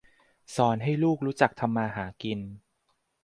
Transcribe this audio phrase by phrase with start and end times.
[0.55, 2.39] สอนให้ลูกรู้จักทำมาหากิน